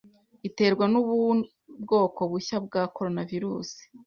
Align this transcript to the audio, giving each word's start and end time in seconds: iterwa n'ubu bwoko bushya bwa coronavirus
iterwa 0.47 0.85
n'ubu 0.91 1.15
bwoko 1.83 2.21
bushya 2.31 2.57
bwa 2.65 2.83
coronavirus 2.95 3.69